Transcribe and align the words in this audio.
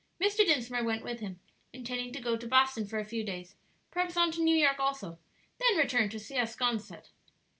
Mr. 0.19 0.37
Dinsmore 0.37 0.83
went 0.83 1.03
with 1.03 1.19
him, 1.19 1.39
intending 1.73 2.11
to 2.11 2.19
go 2.19 2.35
to 2.35 2.47
Boston 2.47 2.87
for 2.87 2.97
a 2.97 3.05
few 3.05 3.23
days, 3.23 3.53
perhaps 3.91 4.17
on 4.17 4.31
to 4.31 4.41
New 4.41 4.57
York 4.57 4.79
also, 4.79 5.19
then 5.59 5.77
return 5.77 6.09
to 6.09 6.17
Siasconset. 6.17 7.11